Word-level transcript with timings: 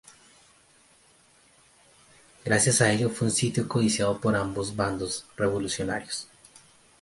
Gracias 2.43 2.81
a 2.81 2.91
ello 2.91 3.11
fue 3.11 3.27
un 3.27 3.31
sitio 3.31 3.67
codiciado 3.67 4.19
por 4.19 4.35
ambos 4.35 4.75
bandos 4.75 5.27
revolucionarios. 5.37 6.27